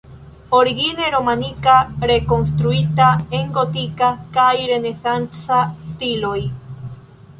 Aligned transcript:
Origine 0.59 1.09
romanika, 1.15 1.75
rekonstruita 2.11 3.09
en 3.41 3.53
gotika 3.59 4.11
kaj 4.39 4.49
renesanca 4.73 5.61
stiloj. 5.91 6.39